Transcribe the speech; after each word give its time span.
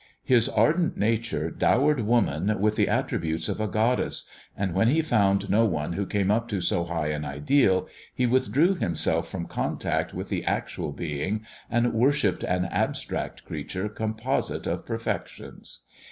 His 0.23 0.49
ardent 0.49 0.97
nature 0.97 1.51
dowered 1.51 1.99
woman 1.99 2.59
with 2.59 2.75
the 2.75 2.89
attributes 2.89 3.47
of 3.47 3.61
a 3.61 3.67
goddess; 3.67 4.27
and 4.57 4.73
when 4.73 4.87
he 4.87 5.03
found 5.03 5.47
no 5.47 5.63
one 5.65 5.93
who 5.93 6.07
came 6.07 6.31
up 6.31 6.47
to 6.47 6.59
so 6.59 6.85
high 6.85 7.09
an 7.09 7.23
ideal, 7.23 7.87
he 8.11 8.25
withdrew 8.25 8.73
himself 8.73 9.29
from 9.29 9.45
contact 9.45 10.11
with 10.11 10.29
the 10.29 10.43
actual 10.43 10.91
being 10.91 11.45
and 11.69 11.93
worshipped 11.93 12.43
an 12.43 12.65
abstract 12.65 13.45
creature 13.45 13.87
composite 13.89 14.65
of 14.65 14.87
perfections. 14.87 15.85